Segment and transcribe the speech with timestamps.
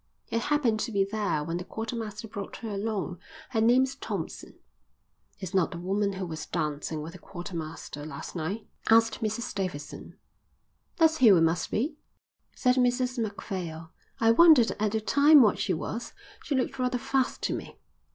[0.31, 3.19] "I happened to be there when the quartermaster brought her along.
[3.51, 4.55] Her name's Thompson."
[5.37, 10.17] "It's not the woman who was dancing with the quartermaster last night?" asked Mrs Davidson.
[10.97, 11.97] "That's who it must be,"
[12.55, 13.91] said Mrs Macphail.
[14.19, 16.13] "I wondered at the time what she was.
[16.45, 17.77] She looked rather fast to me."